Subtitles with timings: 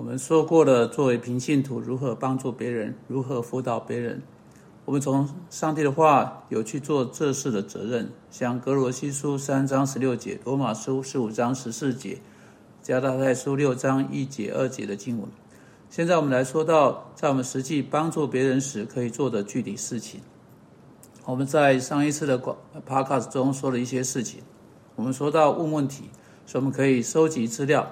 [0.00, 4.22] 我们说过了，作为平信徒如何帮助别人，如何辅导别人。
[4.86, 12.18] 我们从上帝的话有去做这事的责任，像格罗西书三章十六节、罗马书十五章十四节、
[12.82, 15.28] 加大太书六章一节二节的经文。
[15.90, 20.22] 现在我们来说到，在我们实际帮助别人时可以做的具体事情。
[21.26, 22.56] 我们在上一次的广
[22.88, 24.40] podcast 中说了一些事情。
[24.96, 26.04] 我们说到问问题，
[26.46, 27.86] 说我们可以收集资料。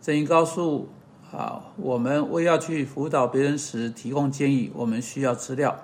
[0.00, 0.88] 正因告诉
[1.32, 5.78] 啊，我们为要去辅导别人时提供建议，我们需要资料。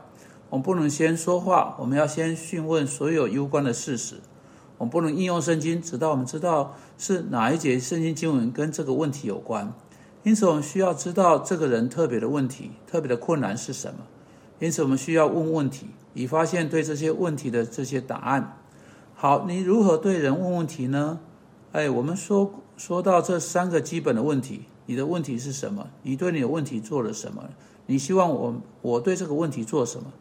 [0.51, 4.17] 我们不能先说话，我们要先询问所有攸关的事实。
[4.79, 9.73] 我们不能应用圣经，直到我们知道是哪一节圣经经文跟这个问题有关。
[10.23, 14.01] 因此，我们需要知道这个人特别的问题、特别的困难是什么。
[14.59, 18.59] 因此，我们需要问问题，以发现对这些问题的这些答案。
[19.15, 21.21] 好，你如何对人问问题呢？
[21.73, 25.87] 哎，我们说说到这三个基本的问题：你的问题是什么？
[26.03, 27.45] 你对你的问题做了什么？
[27.87, 30.13] 你希望我我对这个问题做什么？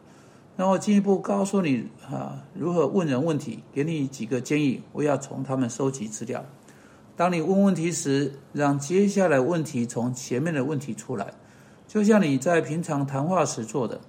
[0.56, 4.82] 然后进一步告诉你啊，如何问人问题，给你几个建议。
[4.92, 6.44] 我要从他们收集资料。
[7.14, 11.34] 当你问问题时，让接下来问题从前面的问题出来，
[11.86, 14.00] 就像你在平常谈话时做的。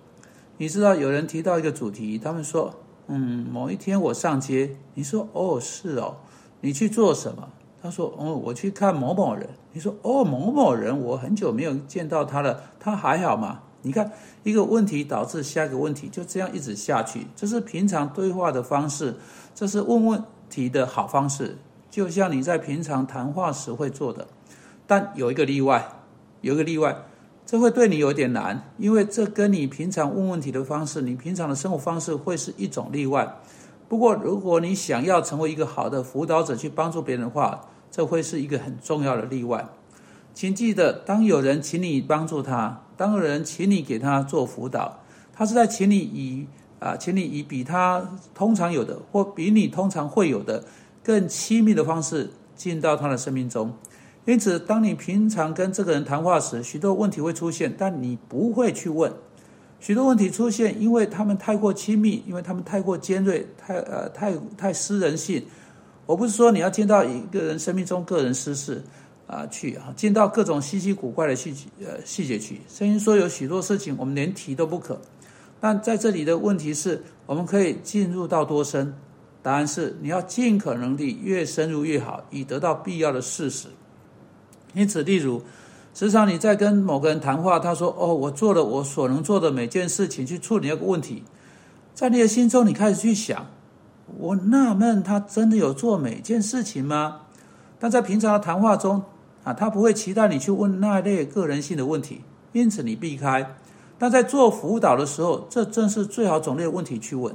[0.57, 2.73] 你知道有人提到一个主题，他们说
[3.07, 6.15] ：“嗯，某一天我上街。”你说：“哦，是哦，
[6.61, 7.49] 你去做什么？”
[7.87, 14.11] 他说：“哦，我去看某某人。”你说：“哦，某某人，我很久没有见到他了，他还好吗？”你看，
[14.43, 17.27] 一个问题导致下一个问题，就这样一直下去。
[17.35, 19.15] 这是平常对话的方式，
[19.55, 21.57] 这是问问题的好方式，
[21.89, 24.27] 就像你在平常谈话时会做的。
[24.85, 25.87] 但有一个例外，
[26.41, 26.93] 有一个例外。
[27.45, 33.37] 这会对你有点难，因为这跟你平常问问题的方式，你平常的生活方式会是一种例外。
[33.87, 39.67] 不过，如果你想要成为一个好的辅导者，去帮助别人的话，这会是一个很重要的例外。
[40.33, 44.99] 请记得，当有人请你帮助他，当有人请你给他做辅导，
[45.33, 46.47] 他是在请你以
[46.79, 50.63] 啊，请你以比他通常有的，或比你通常会有的
[51.03, 53.73] 更亲密的方式进到他的生命中。
[54.25, 59.11] 因此，当你平常跟这个人谈话时，许多问题会出现，但你不会去问。
[59.79, 65.43] 许多问题出现，因为他们太过亲密，因为他们太过尖锐，太呃太太私人性。
[66.07, 68.81] 我不是说你要进到一个人生命中个人私事
[69.27, 72.61] 啊去啊，进到各种稀奇古怪的细节呃细节去。
[72.67, 74.99] 声音说有许多事情我们连提都不可。
[75.59, 78.93] 但在这里的问题是，我们可以进入到多深？
[79.43, 83.67] 答案是你要尽可能地越深入越好，以得到必要的事实。
[84.73, 85.41] 因此，例如，
[85.93, 91.23] 时常你在跟某个人谈话，他说：“哦，我做了我所能做的每件事情去处理那个问题。”
[91.95, 93.47] 在你的心中，你开始去想
[94.17, 97.21] ：“我纳闷，他真的有做每件事情吗？”
[97.79, 99.03] 但在平常的谈话中，
[99.43, 102.21] 啊，他不会期待你去问那一类个人性的问题，
[102.53, 103.55] 因此你避开。
[103.99, 107.33] 但在做辅导的时候，这正是最好种类的问题去问。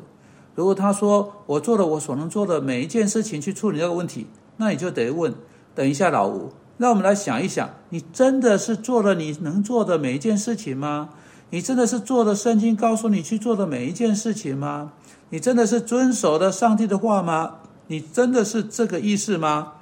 [0.55, 4.27] 如果他说：“我做了我所能做的每一件事情去处理那个问题”，
[4.59, 5.35] 那你就得问
[5.75, 11.11] ：“等一下，老吴。”让我们来想一想，你真的是做了你能做的每一件事情吗？
[11.51, 14.93] 你真的是做了圣经告诉你去做的每一件事情吗？
[15.33, 17.55] 你真的是遵守了上帝的话吗？
[17.87, 19.73] 你真的是这个意思吗？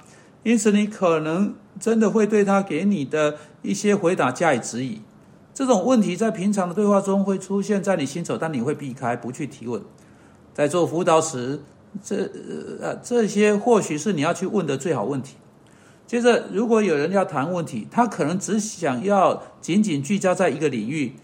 [0.43, 5.01] 因此，你可能真的会对他给你的一些回答加以质疑。
[5.53, 9.81] 这种问题在平常的对话中会出现在你心手，但你会避开不去提问。
[10.53, 11.59] 在做辅导时，
[12.01, 12.31] 这
[12.81, 15.35] 呃这些或许是你要去问的最好问题。
[16.07, 21.15] 接着，如果有人要谈问题，他可能只想要仅仅聚焦在一个领域，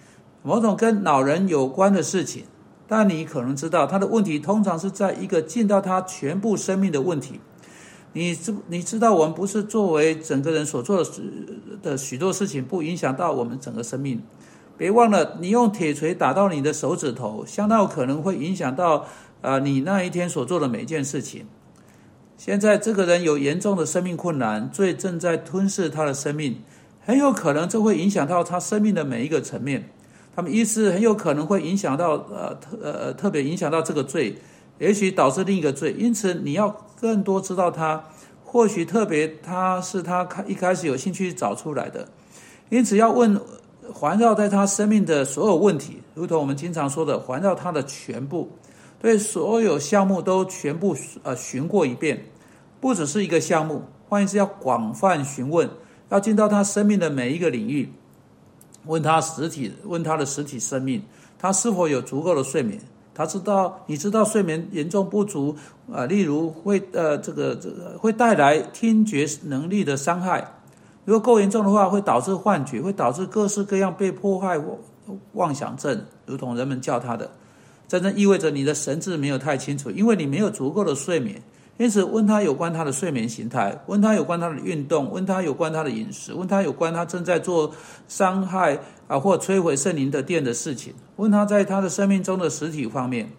[0.43, 2.43] 某种跟老人有关的事情。
[2.87, 7.39] 但你可能知道，他的问题通常是在一个进到他全部生命的问题。
[8.13, 11.09] 你知你知道，我们不是作为整个人所做的
[11.83, 14.23] 的许多事情，不影响到我们整个生命。
[14.77, 19.05] 别忘了，你用铁锤打到你的手指头，相当可能会影响到
[19.41, 21.45] 啊，你那一天所做的每一件事情。
[22.37, 26.61] 现在这个人有严重的生命困难，罪正在吞噬他的生命，
[27.03, 29.89] 很有可能这会影响到他生命的每一个层面。
[30.37, 34.37] 他们意思很有可能会影响到呃特呃特别影响到这个罪，
[34.77, 35.95] 也许导致另一个罪。
[35.97, 36.69] 因此你要
[37.01, 38.03] 更多知道他，
[38.45, 42.07] 或许特别他是他开一开始有兴趣找出来的。
[42.69, 43.41] 因此要问
[43.91, 48.51] 环绕在他生命的所有问题，如同我们经常说的，环绕他的全部。
[49.01, 52.25] 对所有项目都全部呃询过一遍，
[52.79, 55.67] 不只是一个项目，换言之要广泛询问，
[56.09, 57.91] 要进到他生命的每一个领域，
[58.87, 61.01] 问他实体，问他的实体生命，
[61.37, 62.79] 他是否有足够的睡眠？
[63.13, 65.55] 他知道，你知道睡眠严重不足
[65.91, 70.53] 啊，例如会呃这个这个会带来听觉能力的伤害，
[71.03, 74.77] 如果够严重的话，会导致幻觉，会导致各式各样被迫害妄
[75.33, 77.31] 妄想症，如同人们叫他的。
[77.87, 81.41] 真正意味着你的神志没有太清楚，因为你没有足够的睡眠。
[81.77, 87.71] 因此，问他有关他的睡眠形态，问他有关他的运动，问他有关他的饮食，问他有关他正在做
[88.07, 93.29] 伤害啊或摧毁圣灵的殿的事情，问他在他的生命中的实体方面，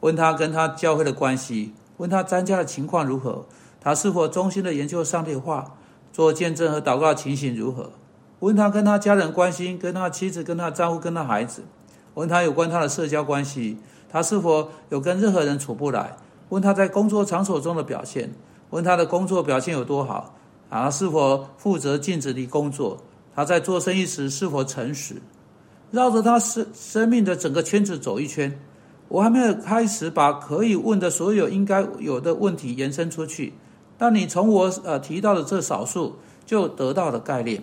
[0.00, 3.44] 问他跟他教会的关系，问他参加的情况如何，
[3.78, 5.74] 他是否忠心的研究上帝话，
[6.12, 7.90] 做见证和祷告的情形如何？
[8.40, 11.64] 问他跟他家人关系，跟他妻子、跟他丈夫、跟他孩子，
[12.14, 13.76] 问他有关他的社交关系，
[14.08, 16.16] 他是否有跟任何人处不来？
[16.48, 18.32] 问他在工作场所中的表现，
[18.70, 20.34] 问他的工作表现有多好，
[20.68, 22.98] 啊，是否负责尽职的工作？
[23.34, 25.16] 他在做生意时是否诚实？
[25.90, 28.58] 绕着他生生命的整个圈子走一圈。
[29.08, 33.52] 我还没有开始把可以问的所有应该有的问题延伸出去，
[33.96, 37.62] 但你从我呃提到的这少数就得到了概念，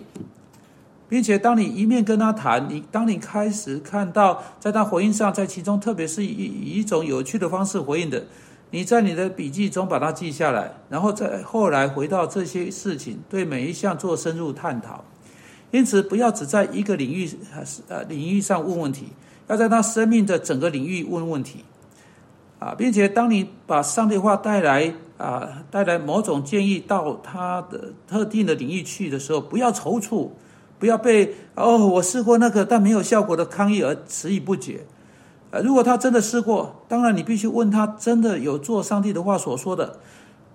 [1.06, 8.24] 并且当你一面跟他谈，你当你开始看到在他回应上，在其中特别是以以一种有趣的方式回应的。
[8.70, 15.04] 你在你的笔记中把它记下来，然后再后来回到这些事情，对每一项做深入探讨。
[15.70, 17.28] 因此，不要只在一个领域
[17.88, 19.08] 呃领域上问问题，
[19.48, 21.64] 要在他生命的整个领域问问题
[22.58, 30.30] 啊，并且当你把上帝话带来啊带来某种建议到他的特定的领域去的时候，不要踌躇，
[30.78, 34.86] 不要被哦我试过那个但没有效果的抗议而迟疑不决。
[35.54, 40.00] 呃，如果他真的试过，当然你必须问他真的有做上帝的话所说的。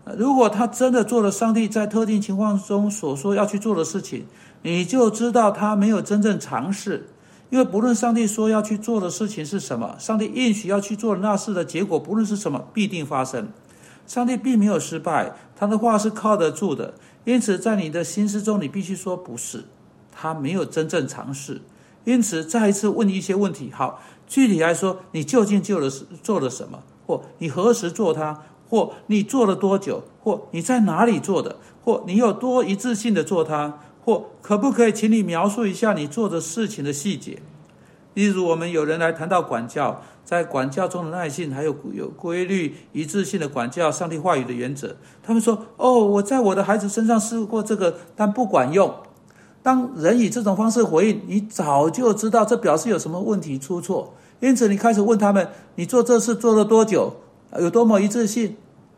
[0.04, 4.26] 呃，如果他真的做了上帝在特定情况中所说要去做的事情，
[4.62, 7.08] 你就知道他没有真正尝试。
[7.50, 13.48] 因为不论上帝说要去做的事情是什么，上帝应许要去做的那事的结果，不论是什么，必定发生。
[14.06, 16.94] 上帝并没有失败，他的话是靠得住的。
[17.24, 19.64] 因此，在你的心思中，你必须说不是，
[20.12, 21.62] 他没有真正尝试。
[22.04, 23.72] 因此，再一次问一些问题。
[23.74, 24.02] 好。
[24.30, 26.80] 具体来说，你究竟做了是做了什么？
[27.06, 28.44] 或你何时做它？
[28.70, 30.04] 或你做了多久？
[30.22, 31.58] 或你在哪里做的？
[31.84, 33.80] 或你有多一致性的做它？
[34.06, 37.42] 或可不可以请你描述一下你做的事情的细节？
[38.14, 44.96] 例如，我们有人来谈到管教，在管教中的耐性，还有有规律一致性的管教，上帝话语的原则。
[45.24, 48.94] 他们说：“哦，我在我的孩子身上试过这个，但不管用。”
[49.70, 54.16] 当人以这种方式回应，你早就知道这表示有什么问题出错。
[54.40, 57.14] 因此，你开始问他们：“你做这事做了多久？
[57.60, 58.56] 有多么一致性？”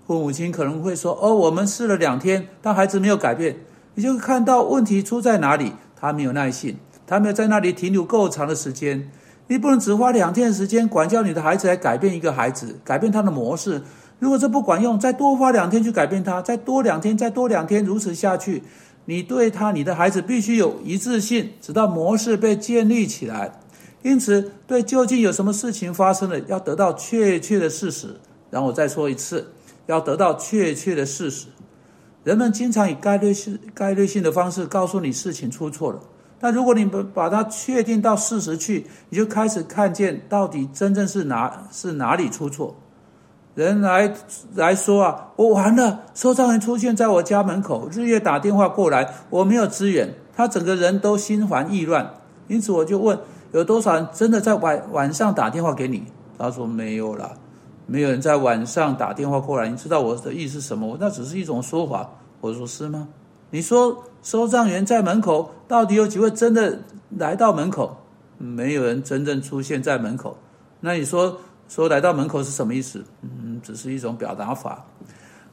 [0.08, 3.58] 父母亲可能会说：“哦，我们试了两天，但孩子没有改变。”
[3.96, 5.74] 你就看到问题出在哪里。
[6.00, 9.12] 他没有耐性，他没有在那里停留够长的时间。
[9.48, 13.82] 你不能只花两天的时间管教你的孩子来改变一个孩子，改变他的模式。
[14.20, 18.64] 如果这不管用，再多花两天去改变他，再多两天，再多两天，如此下去，
[19.06, 23.60] 你对他，你的孩子必须有一致性，直到模式被建立起来。
[24.04, 28.16] 因此，对究竟有什么事情发生了，要得到确切的事实。
[28.50, 29.52] 然后我再说一次，
[29.86, 31.48] 要得到确切的事实。
[32.24, 36.00] 人们经常以概率性、概率性的方式告诉你事情出错了。
[36.40, 42.76] 但如果你不把它确定到事实去，你就开始看见到底真正是哪是哪里出错。
[43.62, 44.14] 人来
[44.56, 52.14] 来说啊，我完了，收账人出现在我家门口，日夜打电话过来，我没有支援，他整个人都心烦意乱。
[52.48, 53.18] 因此我就问。
[53.54, 56.06] 有多少人真的在晚晚上打电话给你？
[56.38, 57.34] 他说没有了，
[57.86, 59.68] 没有人在晚上打电话过来。
[59.68, 60.88] 你知道我的意思是什么？
[60.88, 62.10] 我那只是一种说法。
[62.40, 63.10] 我说是吗？
[63.50, 66.80] 你说收账员在门口，到底有几位真的
[67.18, 67.98] 来到门口？
[68.38, 70.38] 没有人真正出现在门口。
[70.80, 71.38] 那你说
[71.72, 73.02] 说来到门口是什么意思？
[73.22, 74.86] 嗯，只是一种表达法。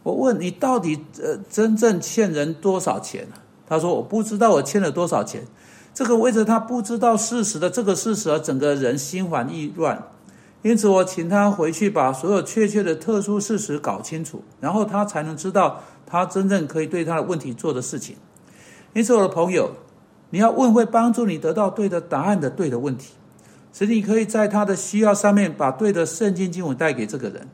[0.03, 3.29] 我问你，到底呃真正欠人多少钱？
[3.69, 5.47] 他说我不知道我欠了多少钱。
[5.95, 10.09] 这个为着他不知道事实的这个事实而整个人心烦意乱，
[10.63, 18.17] 因此我请他回去把所有确切的特殊事实搞清楚，然后他才能知道他真正可以对他的问题做的事情。
[18.93, 19.71] 因此，我的朋友，
[20.31, 23.15] 你要问会帮助你得到对的答案的对的问题，
[23.79, 27.47] 使你可以在他的需要上面把对的圣经经文带给这个人。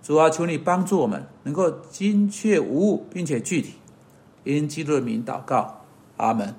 [0.00, 3.72] 主啊，求你帮助我们能够精确无误，并且具体。
[4.44, 5.82] 因基督的名祷告，
[6.16, 6.54] 阿门。